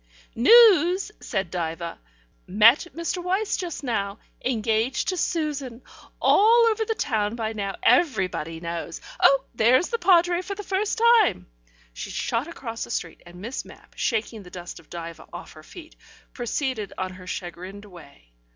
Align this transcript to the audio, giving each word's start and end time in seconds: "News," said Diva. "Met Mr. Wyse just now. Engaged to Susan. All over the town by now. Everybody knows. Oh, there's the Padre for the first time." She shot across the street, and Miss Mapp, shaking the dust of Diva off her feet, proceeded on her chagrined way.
"News," 0.33 1.11
said 1.19 1.51
Diva. 1.51 1.99
"Met 2.47 2.87
Mr. 2.95 3.23
Wyse 3.23 3.55
just 3.55 3.83
now. 3.83 4.17
Engaged 4.43 5.09
to 5.09 5.15
Susan. 5.15 5.83
All 6.19 6.65
over 6.71 6.83
the 6.83 6.95
town 6.95 7.35
by 7.35 7.53
now. 7.53 7.75
Everybody 7.83 8.59
knows. 8.59 8.99
Oh, 9.19 9.43
there's 9.53 9.89
the 9.89 9.99
Padre 9.99 10.41
for 10.41 10.55
the 10.55 10.63
first 10.63 10.97
time." 10.97 11.45
She 11.93 12.09
shot 12.09 12.47
across 12.47 12.83
the 12.83 12.89
street, 12.89 13.21
and 13.27 13.41
Miss 13.41 13.63
Mapp, 13.63 13.93
shaking 13.95 14.41
the 14.41 14.49
dust 14.49 14.79
of 14.79 14.89
Diva 14.89 15.27
off 15.31 15.53
her 15.53 15.61
feet, 15.61 15.95
proceeded 16.33 16.93
on 16.97 17.13
her 17.13 17.27
chagrined 17.27 17.85
way. 17.85 18.31